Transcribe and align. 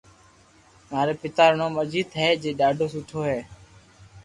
ماري 0.89 1.13
پيتا 1.21 1.43
رو 1.49 1.55
نوم 1.61 1.73
اجيت 1.83 2.09
ھي 2.19 2.29
جي 2.41 2.51
ڌاڌو 2.59 2.85
سٺو 2.93 3.19
ھي 3.29 3.39